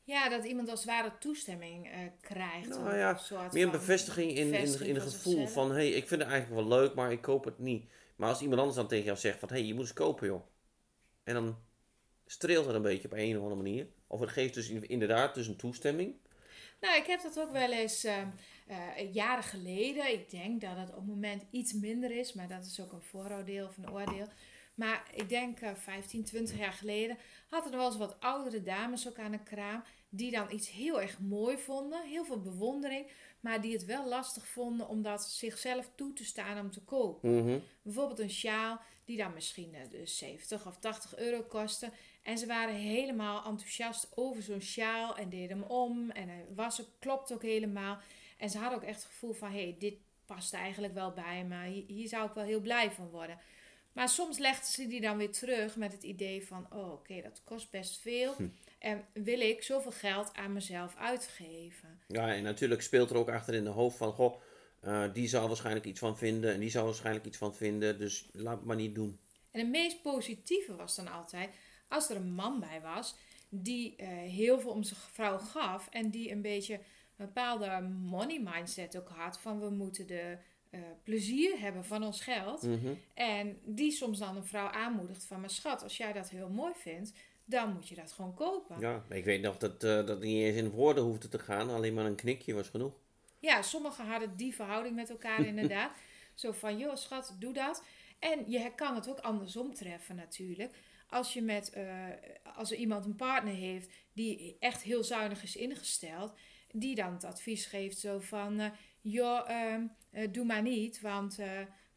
Ja, 0.03 0.29
dat 0.29 0.44
iemand 0.44 0.70
als 0.70 0.79
het 0.79 0.89
ware 0.89 1.12
toestemming 1.20 1.89
krijgt. 2.22 2.70
Nou 2.70 2.96
ja, 2.96 3.20
Meer 3.51 3.65
een 3.65 3.72
bevestiging 3.72 4.32
in, 4.32 4.53
in, 4.53 4.82
in 4.82 5.01
van 5.01 5.12
gevoel 5.12 5.48
van, 5.48 5.70
hé, 5.70 5.75
hey, 5.75 5.89
ik 5.89 6.08
vind 6.08 6.22
het 6.22 6.32
eigenlijk 6.32 6.62
wel 6.62 6.79
leuk, 6.79 6.94
maar 6.94 7.12
ik 7.12 7.22
koop 7.22 7.44
het 7.44 7.60
niet. 7.60 7.89
Maar 8.15 8.29
als 8.29 8.41
iemand 8.41 8.60
anders 8.60 8.77
dan 8.77 8.88
tegen 8.88 9.06
jou 9.06 9.18
zegt 9.18 9.39
van, 9.39 9.50
hé, 9.50 9.56
hey, 9.56 9.65
je 9.65 9.74
moet 9.74 9.84
eens 9.84 9.94
kopen, 9.94 10.27
joh. 10.27 10.46
En 11.24 11.34
dan 11.34 11.58
streelt 12.32 12.66
het 12.66 12.76
een 12.76 12.82
beetje 12.82 13.08
op 13.08 13.14
een 13.18 13.36
of 13.38 13.44
andere 13.44 13.62
manier. 13.62 13.88
Of 14.08 14.20
het 14.20 14.30
geeft 14.30 14.54
dus 14.54 14.70
in- 14.70 14.90
inderdaad 14.90 15.34
dus 15.34 15.48
een 15.48 15.56
toestemming. 15.56 16.14
Nou, 16.82 16.98
ik 16.98 17.06
heb 17.06 17.22
dat 17.22 17.40
ook 17.40 17.52
wel 17.52 17.72
eens 17.72 18.06
uh, 18.06 18.18
uh, 18.70 19.14
jaren 19.14 19.44
geleden. 19.44 20.12
Ik 20.12 20.30
denk 20.30 20.62
dat 20.62 20.78
het 20.78 20.90
op 20.90 20.96
het 20.96 21.06
moment 21.08 21.44
iets 21.52 21.74
minder 21.74 22.12
is, 22.12 22.34
maar 22.34 22.48
dat 22.48 22.66
is 22.66 22.80
ook 22.80 22.92
een 22.92 23.02
vooroordeel 23.02 23.66
of 23.68 23.78
een 23.78 23.92
oordeel. 23.92 24.28
Maar 24.76 25.10
ik 25.14 25.30
denk 25.30 25.62
uh, 25.62 25.70
15, 25.76 26.24
20 26.24 26.58
jaar 26.58 26.72
geleden 26.74 27.18
hadden 27.50 27.72
er 27.72 27.78
wel 27.78 27.88
eens 27.88 27.98
wat 27.98 28.20
oudere 28.20 28.62
dames 28.62 29.08
ook 29.08 29.20
aan 29.20 29.32
de 29.32 29.44
kraam. 29.44 29.84
Die 30.10 30.32
dan 30.32 30.52
iets 30.52 30.70
heel 30.70 31.02
erg 31.02 31.20
mooi 31.20 31.58
vonden. 31.58 32.08
Heel 32.08 32.26
veel 32.26 32.42
bewondering. 32.42 33.08
Maar 33.40 33.62
die 33.62 33.74
het 33.74 33.86
wel 33.86 34.08
lastig 34.08 34.48
vonden 34.48 34.88
om 34.88 35.02
dat 35.02 35.24
zichzelf 35.24 35.90
toe 35.96 36.14
te 36.14 36.26
staan 36.26 36.60
om 36.60 36.72
te 36.72 36.82
kopen. 36.82 37.36
Mhm. 37.44 37.60
Bijvoorbeeld 37.82 38.20
een 38.20 38.30
sjaal 38.30 38.82
die 39.10 39.18
dan 39.18 39.34
misschien 39.34 39.74
uh, 39.74 39.80
dus 39.89 40.18
70 40.18 40.68
of 40.68 40.78
80 40.78 41.18
euro 41.18 41.42
kostte. 41.42 41.92
En 42.24 42.38
ze 42.38 42.46
waren 42.46 42.75
helemaal 42.75 43.46
enthousiast 43.46 44.08
over 44.16 44.44
zo'n 44.44 44.62
sjaal 44.62 45.18
en 45.18 45.30
deden 45.30 45.58
hem 45.58 45.68
om. 45.68 46.12
En 46.12 46.30
hij 46.30 46.46
was 46.56 46.82
ook, 46.82 46.88
klopt 47.00 47.34
ook 47.34 47.42
helemaal. 47.42 47.98
En 48.38 48.50
ze 48.50 48.58
hadden 48.58 48.78
ook 48.78 48.86
echt 48.86 49.04
het 49.04 49.12
gevoel 49.12 49.34
van, 49.34 49.51
hé, 49.51 49.63
hey, 49.63 49.75
dit 49.80 49.94
past 50.25 50.54
eigenlijk 50.54 50.94
wel 50.94 51.12
bij 51.12 51.44
me. 51.44 51.68
Hier, 51.68 51.84
hier 51.88 52.08
zou 52.08 52.28
ik 52.28 52.34
wel 52.34 52.44
heel 52.44 52.60
blij 52.60 52.92
van 52.92 53.10
worden. 53.10 53.39
Maar 53.94 54.10
soms 54.10 54.38
legden 54.38 54.66
ze 54.66 54.88
die 54.88 55.01
dan 55.01 55.18
weer 55.18 55.32
terug 55.32 55.75
met 55.75 55.92
het 55.92 56.04
idee 56.04 56.48
van, 56.48 56.68
oh 56.74 56.92
oké, 56.92 57.22
dat 57.22 57.42
kost 57.44 57.72
best 57.72 58.00
veel. 58.00 58.34
Hm. 58.36 58.48
En 58.80 59.06
wil 59.13 59.39
ik 59.39 59.63
zoveel 59.63 59.92
geld 59.92 60.34
aan 60.34 60.54
mezelf 60.54 60.96
uitgeven? 60.96 62.00
Ja, 62.08 62.34
en 62.34 62.44
natuurlijk 62.44 62.82
speelt 62.82 63.10
er 63.10 63.18
ook 63.18 63.30
achter 63.30 63.54
in 63.54 63.63
de 63.63 63.70
hoofd 63.70 63.98
van, 63.98 64.13
goh, 64.13 64.42
uh, 64.86 65.04
die 65.14 65.28
zal 65.28 65.48
waarschijnlijk 65.48 65.86
iets 65.86 66.00
van 66.00 66.18
vinden 66.18 66.54
en 66.54 66.60
die 66.60 66.70
zal 66.70 66.86
waarschijnlijk 66.86 67.26
iets 67.26 67.38
van 67.38 67.56
vinden, 67.56 67.98
dus 67.98 68.30
laat 68.32 68.58
het 68.58 68.66
maar 68.66 68.76
niet 68.76 68.96
doen. 68.96 69.20
En 69.52 69.60
het 69.60 69.70
meest 69.70 70.02
positieve 70.02 70.76
was 70.76 70.96
dan 70.96 71.08
altijd, 71.08 71.50
als 71.88 72.10
er 72.10 72.16
een 72.16 72.34
man 72.34 72.60
bij 72.60 72.82
was, 72.82 73.16
die 73.50 73.96
uh, 73.98 74.08
heel 74.08 74.60
veel 74.60 74.72
om 74.72 74.84
zijn 74.84 75.00
vrouw 75.00 75.38
gaf 75.38 75.88
en 75.90 76.10
die 76.10 76.32
een 76.32 76.42
beetje 76.42 76.74
een 76.74 77.26
bepaalde 77.26 77.82
money 77.88 78.42
mindset 78.44 78.98
ook 78.98 79.10
had 79.10 79.40
van 79.40 79.60
we 79.60 79.70
moeten 79.70 80.08
de 80.08 80.38
uh, 80.72 80.80
plezier 81.04 81.60
hebben 81.60 81.86
van 81.86 82.04
ons 82.04 82.22
geld. 82.22 82.64
Mm 82.64 82.80
-hmm. 82.80 82.98
En 83.14 83.60
die 83.66 83.92
soms 83.92 84.20
dan 84.20 84.36
een 84.36 84.46
vrouw 84.46 84.68
aanmoedigt 84.68 85.26
van, 85.26 85.40
maar 85.40 85.50
schat, 85.50 85.84
als 85.84 85.98
jij 85.98 86.14
dat 86.14 86.30
heel 86.30 86.50
mooi 86.50 86.74
vindt, 86.76 87.14
dan 87.46 87.74
moet 87.74 87.88
je 87.88 87.96
dat 87.96 88.12
gewoon 88.12 88.34
kopen. 88.34 88.80
Ja, 88.80 89.06
ik 89.10 89.26
weet 89.26 89.42
nog 89.42 89.58
dat 89.58 89.82
dat 89.82 90.20
niet 90.20 90.44
eens 90.44 90.58
in 90.58 90.70
woorden 90.70 91.04
hoefde 91.04 91.28
te 91.28 91.40
gaan, 91.40 91.70
alleen 91.70 91.94
maar 91.94 92.06
een 92.06 92.16
knikje 92.16 92.54
was 92.54 92.70
genoeg. 92.70 92.94
Ja, 93.39 93.62
sommigen 93.62 94.05
hadden 94.05 94.36
die 94.36 94.55
verhouding 94.55 94.96
met 94.96 95.10
elkaar 95.10 95.46
inderdaad. 95.53 95.91
Zo 96.34 96.51
van, 96.51 96.77
joh 96.77 96.96
schat, 96.96 97.36
doe 97.39 97.53
dat. 97.53 97.84
En 98.19 98.51
je 98.51 98.72
kan 98.75 98.96
het 98.96 99.10
ook 99.10 99.19
andersom 99.19 99.74
treffen 99.74 100.15
natuurlijk. 100.15 100.75
Als, 101.10 101.34
je 101.34 101.41
met, 101.41 101.72
uh, 101.77 102.05
als 102.55 102.72
er 102.72 102.77
iemand 102.77 103.05
een 103.05 103.15
partner 103.15 103.53
heeft 103.53 103.91
die 104.13 104.58
echt 104.60 104.81
heel 104.81 105.03
zuinig 105.03 105.43
is 105.43 105.55
ingesteld, 105.55 106.34
die 106.72 106.96
dan 106.96 107.13
het 107.13 107.24
advies 107.24 107.65
geeft 107.65 108.00
zo 108.00 108.19
van, 108.19 108.60
uh, 108.60 108.65
joh, 109.01 109.50
uh, 109.50 110.27
doe 110.31 110.46
maar 110.46 110.62
niet, 110.62 111.01
want 111.01 111.39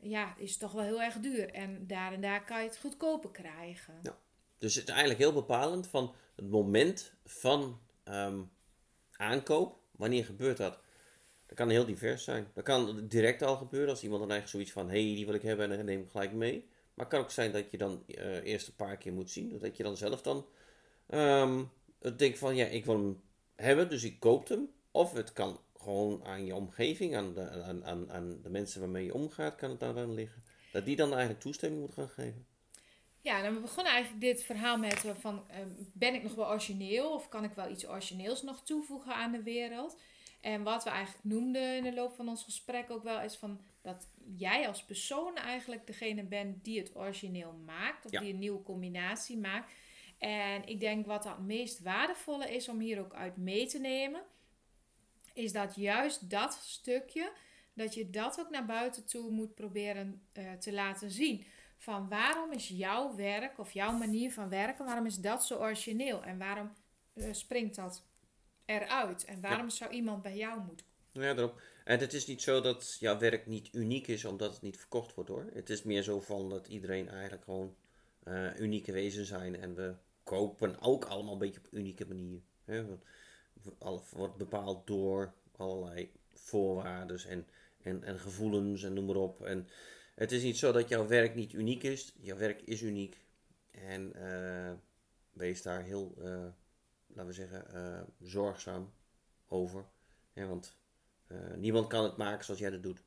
ja, 0.02 0.34
is 0.36 0.56
toch 0.56 0.72
wel 0.72 0.84
heel 0.84 1.02
erg 1.02 1.18
duur. 1.18 1.50
En 1.50 1.86
daar 1.86 2.12
en 2.12 2.20
daar 2.20 2.44
kan 2.44 2.62
je 2.62 2.68
het 2.68 2.78
goedkoper 2.78 3.30
krijgen. 3.30 3.98
Ja. 4.02 4.18
Dus 4.58 4.74
het 4.74 4.84
is 4.84 4.90
eigenlijk 4.90 5.20
heel 5.20 5.32
bepalend 5.32 5.86
van 5.86 6.14
het 6.36 6.50
moment 6.50 7.12
van 7.24 7.80
um, 8.04 8.50
aankoop. 9.12 9.78
Wanneer 9.90 10.24
gebeurt 10.24 10.56
dat? 10.56 10.78
Dat 11.52 11.60
kan 11.60 11.70
heel 11.70 11.84
divers 11.84 12.24
zijn. 12.24 12.46
Dat 12.54 12.64
kan 12.64 13.08
direct 13.08 13.42
al 13.42 13.56
gebeuren 13.56 13.90
als 13.90 14.02
iemand 14.02 14.20
dan 14.20 14.30
eigenlijk 14.30 14.50
zoiets 14.50 14.72
van: 14.72 14.96
hé, 14.96 15.06
hey, 15.06 15.14
die 15.14 15.26
wil 15.26 15.34
ik 15.34 15.42
hebben 15.42 15.70
en 15.70 15.76
dan 15.76 15.84
neem 15.84 16.00
ik 16.00 16.10
gelijk 16.10 16.32
mee. 16.32 16.66
Maar 16.94 17.04
het 17.06 17.14
kan 17.14 17.20
ook 17.20 17.30
zijn 17.30 17.52
dat 17.52 17.70
je 17.70 17.78
dan 17.78 18.02
uh, 18.06 18.44
eerst 18.44 18.68
een 18.68 18.74
paar 18.74 18.96
keer 18.96 19.12
moet 19.12 19.30
zien. 19.30 19.58
Dat 19.58 19.76
je 19.76 19.82
dan 19.82 19.96
zelf 19.96 20.22
dan 20.22 20.46
um, 21.08 21.70
denkt 22.16 22.38
van: 22.38 22.56
ja, 22.56 22.66
ik 22.66 22.84
wil 22.84 22.94
hem 22.94 23.20
hebben, 23.56 23.90
dus 23.90 24.04
ik 24.04 24.20
koop 24.20 24.48
hem. 24.48 24.68
Of 24.90 25.12
het 25.12 25.32
kan 25.32 25.60
gewoon 25.76 26.24
aan 26.24 26.44
je 26.46 26.54
omgeving, 26.54 27.16
aan 27.16 27.34
de, 27.34 27.50
aan, 27.50 27.84
aan, 27.84 28.12
aan 28.12 28.42
de 28.42 28.50
mensen 28.50 28.80
waarmee 28.80 29.04
je 29.04 29.14
omgaat, 29.14 29.54
kan 29.54 29.70
het 29.70 29.80
daar 29.80 29.94
dan 29.94 30.14
liggen. 30.14 30.42
Dat 30.72 30.84
die 30.84 30.96
dan 30.96 31.10
eigenlijk 31.10 31.40
toestemming 31.40 31.80
moet 31.80 31.94
gaan 31.94 32.08
geven. 32.08 32.46
Ja, 33.20 33.42
dan 33.42 33.54
we 33.54 33.60
begonnen 33.60 33.92
eigenlijk 33.92 34.24
dit 34.24 34.42
verhaal 34.42 34.78
met 34.78 35.04
van, 35.18 35.44
uh, 35.50 35.56
ben 35.92 36.14
ik 36.14 36.22
nog 36.22 36.34
wel 36.34 36.48
origineel 36.48 37.12
of 37.14 37.28
kan 37.28 37.44
ik 37.44 37.52
wel 37.52 37.70
iets 37.70 37.88
origineels 37.88 38.42
nog 38.42 38.62
toevoegen 38.64 39.14
aan 39.14 39.32
de 39.32 39.42
wereld? 39.42 39.96
En 40.42 40.62
wat 40.62 40.84
we 40.84 40.90
eigenlijk 40.90 41.24
noemden 41.24 41.76
in 41.76 41.82
de 41.82 41.94
loop 41.94 42.14
van 42.14 42.28
ons 42.28 42.44
gesprek 42.44 42.90
ook 42.90 43.02
wel 43.02 43.20
is 43.20 43.36
van 43.36 43.60
dat 43.82 44.08
jij 44.36 44.68
als 44.68 44.84
persoon 44.84 45.36
eigenlijk 45.36 45.86
degene 45.86 46.22
bent 46.22 46.64
die 46.64 46.78
het 46.78 46.96
origineel 46.96 47.52
maakt 47.64 48.04
of 48.04 48.10
ja. 48.10 48.20
die 48.20 48.32
een 48.32 48.38
nieuwe 48.38 48.62
combinatie 48.62 49.38
maakt. 49.38 49.72
En 50.18 50.66
ik 50.66 50.80
denk 50.80 51.06
wat 51.06 51.24
het 51.24 51.38
meest 51.38 51.80
waardevolle 51.80 52.54
is 52.54 52.68
om 52.68 52.80
hier 52.80 53.00
ook 53.00 53.14
uit 53.14 53.36
mee 53.36 53.66
te 53.66 53.78
nemen, 53.78 54.22
is 55.34 55.52
dat 55.52 55.74
juist 55.74 56.30
dat 56.30 56.54
stukje, 56.62 57.32
dat 57.72 57.94
je 57.94 58.10
dat 58.10 58.40
ook 58.40 58.50
naar 58.50 58.66
buiten 58.66 59.06
toe 59.06 59.30
moet 59.30 59.54
proberen 59.54 60.22
uh, 60.32 60.52
te 60.52 60.72
laten 60.72 61.10
zien 61.10 61.44
van 61.78 62.08
waarom 62.08 62.52
is 62.52 62.68
jouw 62.68 63.14
werk 63.14 63.58
of 63.58 63.72
jouw 63.72 63.92
manier 63.92 64.32
van 64.32 64.48
werken, 64.48 64.84
waarom 64.84 65.06
is 65.06 65.16
dat 65.16 65.46
zo 65.46 65.58
origineel 65.58 66.22
en 66.22 66.38
waarom 66.38 66.72
uh, 67.14 67.32
springt 67.32 67.74
dat 67.74 68.04
eruit 68.64 69.24
en 69.24 69.40
waarom 69.40 69.66
ja. 69.66 69.70
zou 69.70 69.90
iemand 69.90 70.22
bij 70.22 70.36
jou 70.36 70.60
moeten? 70.60 70.86
Ja, 71.10 71.34
daarom. 71.34 71.54
En 71.84 71.98
het 71.98 72.12
is 72.12 72.26
niet 72.26 72.42
zo 72.42 72.60
dat 72.60 72.96
jouw 73.00 73.18
werk 73.18 73.46
niet 73.46 73.68
uniek 73.72 74.06
is 74.06 74.24
omdat 74.24 74.52
het 74.52 74.62
niet 74.62 74.76
verkocht 74.76 75.14
wordt 75.14 75.30
hoor. 75.30 75.46
Het 75.52 75.70
is 75.70 75.82
meer 75.82 76.02
zo 76.02 76.20
van 76.20 76.48
dat 76.48 76.68
iedereen 76.68 77.08
eigenlijk 77.08 77.44
gewoon 77.44 77.76
uh, 78.24 78.58
unieke 78.58 78.92
wezens 78.92 79.28
zijn 79.28 79.60
en 79.60 79.74
we 79.74 79.94
kopen 80.22 80.80
ook 80.80 81.04
allemaal 81.04 81.32
een 81.32 81.38
beetje 81.38 81.60
op 81.60 81.72
unieke 81.72 82.06
manier. 82.06 82.40
Hè? 82.64 82.84
Alles 83.78 84.02
wordt 84.10 84.36
bepaald 84.36 84.86
door 84.86 85.34
allerlei 85.56 86.12
voorwaarden 86.32 87.20
en, 87.28 87.46
en, 87.82 88.04
en 88.04 88.18
gevoelens 88.18 88.82
en 88.82 88.92
noem 88.92 89.04
maar 89.04 89.16
op. 89.16 89.44
En, 89.44 89.68
het 90.14 90.32
is 90.32 90.42
niet 90.42 90.58
zo 90.58 90.72
dat 90.72 90.88
jouw 90.88 91.06
werk 91.06 91.34
niet 91.34 91.52
uniek 91.52 91.82
is. 91.82 92.14
Jouw 92.20 92.36
werk 92.36 92.62
is 92.62 92.82
uniek. 92.82 93.16
En 93.70 94.12
uh, 94.16 94.72
wees 95.32 95.62
daar 95.62 95.82
heel, 95.82 96.14
uh, 96.18 96.46
laten 97.14 97.26
we 97.26 97.32
zeggen, 97.32 97.64
uh, 97.74 98.28
zorgzaam 98.28 98.92
over. 99.46 99.84
Ja, 100.32 100.46
want 100.46 100.80
niemand 101.56 101.86
kan 101.86 102.04
het 102.04 102.16
maken 102.16 102.44
zoals 102.44 102.60
jij 102.60 102.70
dat 102.70 102.82
doet. 102.82 103.02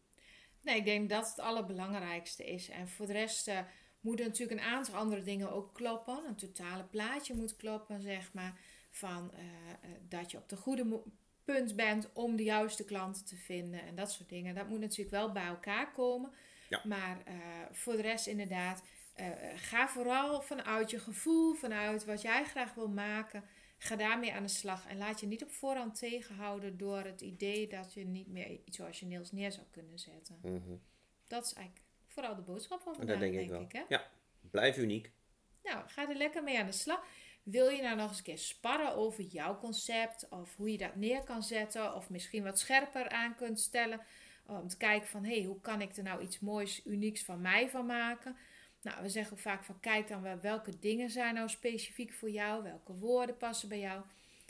Nee, 0.62 0.76
ik 0.76 0.86
denk 0.86 1.10
dat 1.10 1.20
het 1.20 1.36
het 1.36 1.46
allerbelangrijkste 1.46 2.46
is. 2.46 2.70
En 2.70 2.88
voor 2.88 3.06
de 3.06 3.14
rest 3.14 3.52
moeten 4.00 4.26
natuurlijk 4.26 4.60
een 4.60 4.66
aantal 4.66 4.96
andere 4.96 5.24
dingen 5.24 5.52
ook 5.52 5.74
kloppen. 5.74 6.26
Een 6.28 6.36
totale 6.36 6.84
plaatje 6.84 7.36
moet 7.36 7.56
kloppen, 7.56 8.02
zeg 8.02 8.34
maar. 8.34 8.60
Van 8.92 9.34
dat 10.10 10.32
je 10.32 10.38
op 10.38 10.50
de 10.50 10.56
goede 10.56 11.04
punt 11.44 11.76
bent 11.76 12.10
om 12.14 12.36
de 12.36 12.44
juiste 12.44 12.86
klanten 12.86 13.26
te 13.26 13.36
vinden. 13.36 13.82
En 13.82 13.96
dat 13.96 14.12
soort 14.12 14.30
dingen. 14.30 14.56
Dat 14.56 14.70
moet 14.70 14.80
natuurlijk 14.80 15.10
wel 15.10 15.32
bij 15.32 15.46
elkaar 15.46 15.92
komen. 15.92 16.32
Ja. 16.70 16.82
Maar 16.84 17.18
uh, 17.28 17.36
voor 17.72 17.96
de 17.96 18.02
rest 18.02 18.28
inderdaad, 18.28 18.84
uh, 19.20 19.28
ga 19.56 19.88
vooral 19.88 20.42
vanuit 20.42 20.90
je 20.90 21.00
gevoel, 21.00 21.54
vanuit 21.54 22.06
wat 22.06 22.22
jij 22.22 22.46
graag 22.46 22.74
wil 22.74 22.90
maken. 22.90 23.44
Ga 23.78 23.96
daarmee 23.96 24.34
aan 24.34 24.44
de 24.44 24.50
slag. 24.50 24.88
En 24.88 24.98
laat 24.98 25.20
je 25.20 25.28
niet 25.28 25.44
op 25.44 25.52
voorhand 25.52 26.00
tegenhouden 26.00 26.78
door 26.78 27.04
het 27.04 27.22
idee 27.22 27.68
dat 27.68 27.94
je 27.94 28.06
niet 28.06 28.28
meer 28.28 28.60
iets 28.66 28.82
origineels 28.82 29.32
neer 29.32 29.52
zou 29.52 29.66
kunnen 29.72 30.00
zetten. 30.00 30.40
Mm 30.42 30.64
-hmm. 30.66 30.82
Dat 31.28 31.46
is 31.46 31.54
eigenlijk 31.54 31.86
vooral 32.08 32.36
de 32.36 32.42
boodschap 32.42 32.82
van 32.82 32.94
dat 32.94 33.02
vandaag, 33.02 33.20
denk, 33.20 33.34
denk 33.34 33.46
ik 33.46 33.52
wel. 33.52 33.62
ik. 33.62 33.72
Hè? 33.72 33.84
Ja, 33.88 34.10
blijf 34.42 34.78
uniek. 34.78 35.12
Nou, 35.64 35.88
ga 35.88 36.10
er 36.10 36.16
lekker 36.16 36.44
mee 36.44 36.60
aan 36.60 36.66
de 36.66 36.72
slag. 36.72 37.06
Wil 37.44 37.70
je 37.70 37.82
nou 37.82 37.96
nog 37.96 38.08
eens 38.08 38.18
een 38.18 38.24
keer 38.24 38.38
sparren 38.38 38.96
over 38.96 39.24
jouw 39.24 39.58
concept 39.58 40.28
of 40.30 40.56
hoe 40.56 40.72
je 40.72 40.78
dat 40.78 40.96
neer 40.96 41.24
kan 41.24 41.44
zetten 41.44 41.96
of 41.96 42.10
misschien 42.10 42.44
wat 42.44 42.60
scherper 42.60 43.10
aan 43.10 43.36
kunt 43.36 43.60
stellen? 43.60 44.02
Om 44.46 44.68
te 44.68 44.78
kijken 44.78 45.08
van, 45.08 45.24
hé, 45.24 45.36
hey, 45.36 45.44
hoe 45.44 45.62
kan 45.62 45.82
ik 45.82 45.98
er 45.98 46.04
nou 46.04 46.22
iets 46.22 46.40
moois, 46.40 46.86
unieks 46.86 47.24
van 47.24 47.42
mij 47.42 47.70
van 47.70 47.86
maken? 47.86 48.38
Nou, 48.86 49.02
we 49.02 49.10
zeggen 49.10 49.38
vaak 49.38 49.64
van, 49.64 49.80
kijk 49.80 50.08
dan 50.08 50.22
wel 50.22 50.40
welke 50.40 50.80
dingen 50.80 51.10
zijn 51.10 51.34
nou 51.34 51.50
specifiek 51.50 52.14
voor 52.14 52.30
jou, 52.30 52.64
welke 52.64 52.94
woorden 52.94 53.38
passen 53.38 53.70
bij 53.70 53.80
jou. 53.80 54.02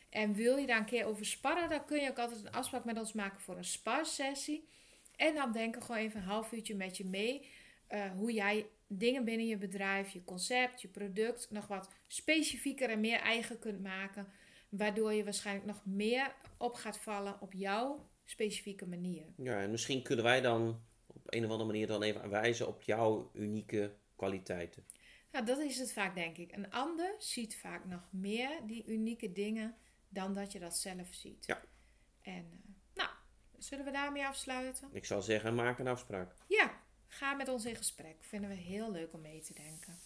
En 0.09 0.33
wil 0.33 0.57
je 0.57 0.67
daar 0.67 0.79
een 0.79 0.85
keer 0.85 1.05
over 1.05 1.25
sparren, 1.25 1.69
dan 1.69 1.85
kun 1.85 2.01
je 2.01 2.09
ook 2.09 2.19
altijd 2.19 2.45
een 2.45 2.51
afspraak 2.51 2.85
met 2.85 2.99
ons 2.99 3.13
maken 3.13 3.41
voor 3.41 3.57
een 3.57 3.63
sparsessie. 3.63 4.67
En 5.15 5.35
dan 5.35 5.51
denken 5.51 5.81
gewoon 5.81 6.01
even 6.01 6.19
een 6.19 6.25
half 6.25 6.51
uurtje 6.51 6.75
met 6.75 6.97
je 6.97 7.05
mee, 7.05 7.47
uh, 7.89 8.11
hoe 8.11 8.33
jij 8.33 8.65
dingen 8.87 9.23
binnen 9.23 9.47
je 9.47 9.57
bedrijf, 9.57 10.09
je 10.09 10.23
concept, 10.23 10.81
je 10.81 10.87
product, 10.87 11.47
nog 11.49 11.67
wat 11.67 11.89
specifieker 12.07 12.89
en 12.89 12.99
meer 12.99 13.19
eigen 13.19 13.59
kunt 13.59 13.81
maken. 13.81 14.27
Waardoor 14.69 15.13
je 15.13 15.23
waarschijnlijk 15.23 15.65
nog 15.65 15.85
meer 15.85 16.35
op 16.57 16.73
gaat 16.73 16.97
vallen 16.97 17.41
op 17.41 17.53
jouw 17.53 18.09
specifieke 18.25 18.87
manier. 18.87 19.25
Ja, 19.37 19.61
en 19.61 19.71
misschien 19.71 20.01
kunnen 20.01 20.25
wij 20.25 20.41
dan 20.41 20.81
op 21.07 21.21
een 21.25 21.45
of 21.45 21.51
andere 21.51 21.69
manier 21.69 21.87
dan 21.87 22.03
even 22.03 22.29
wijzen 22.29 22.67
op 22.67 22.81
jouw 22.81 23.29
unieke 23.33 23.91
kwaliteiten. 24.15 24.85
Nou, 25.31 25.45
dat 25.45 25.59
is 25.59 25.77
het 25.77 25.93
vaak, 25.93 26.15
denk 26.15 26.37
ik. 26.37 26.51
Een 26.51 26.71
ander 26.71 27.15
ziet 27.17 27.57
vaak 27.57 27.85
nog 27.85 28.09
meer 28.11 28.49
die 28.65 28.85
unieke 28.85 29.31
dingen 29.31 29.75
dan 30.09 30.33
dat 30.33 30.51
je 30.51 30.59
dat 30.59 30.77
zelf 30.77 31.07
ziet. 31.11 31.45
Ja. 31.45 31.61
En 32.21 32.45
uh, 32.51 32.59
nou, 32.93 33.09
zullen 33.57 33.85
we 33.85 33.91
daarmee 33.91 34.25
afsluiten? 34.25 34.89
Ik 34.91 35.05
zou 35.05 35.21
zeggen, 35.21 35.55
maak 35.55 35.79
een 35.79 35.87
afspraak. 35.87 36.35
Ja, 36.47 36.81
ga 37.07 37.33
met 37.33 37.49
ons 37.49 37.65
in 37.65 37.75
gesprek. 37.75 38.15
Vinden 38.19 38.49
we 38.49 38.55
heel 38.55 38.91
leuk 38.91 39.13
om 39.13 39.21
mee 39.21 39.41
te 39.41 39.53
denken. 39.53 39.99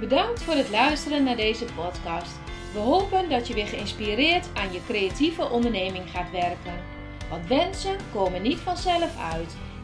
Bedankt 0.00 0.42
voor 0.42 0.54
het 0.54 0.70
luisteren 0.70 1.24
naar 1.24 1.36
deze 1.36 1.64
podcast. 1.64 2.36
We 2.72 2.78
hopen 2.78 3.30
dat 3.30 3.46
je 3.48 3.54
weer 3.54 3.66
geïnspireerd 3.66 4.54
aan 4.54 4.72
je 4.72 4.84
creatieve 4.84 5.48
onderneming 5.48 6.10
gaat 6.10 6.30
werken. 6.30 6.82
Want 7.28 7.46
wensen 7.46 7.96
komen 8.12 8.42
niet 8.42 8.58
vanzelf 8.58 9.18
uit. 9.18 9.56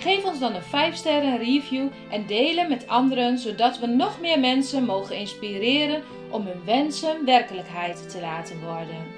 Geef 0.00 0.24
ons 0.24 0.38
dan 0.38 0.54
een 0.54 0.62
5 0.62 0.94
sterren 0.94 1.38
review 1.38 1.88
en 2.10 2.26
deel 2.26 2.56
hem 2.56 2.68
met 2.68 2.88
anderen, 2.88 3.38
zodat 3.38 3.78
we 3.78 3.86
nog 3.86 4.20
meer 4.20 4.40
mensen 4.40 4.84
mogen 4.84 5.16
inspireren 5.16 6.02
om 6.30 6.46
hun 6.46 6.64
wensen 6.64 7.24
werkelijkheid 7.24 8.10
te 8.10 8.20
laten 8.20 8.60
worden. 8.60 9.09